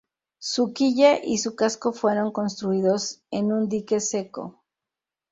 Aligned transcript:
Su 0.39 0.73
quilla 0.73 1.23
y 1.23 1.37
su 1.37 1.55
casco 1.55 1.93
fueron 1.93 2.31
construidos 2.31 3.21
en 3.29 3.51
un 3.51 3.69
dique 3.69 3.99
seco. 3.99 4.63